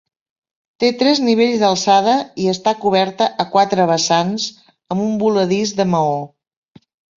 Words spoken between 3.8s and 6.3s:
vessants amb un voladís de maó.